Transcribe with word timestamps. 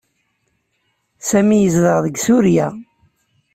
Sami 1.29 1.57
yezdeɣ 1.57 1.97
deg 2.05 2.15
Surya. 2.25 2.67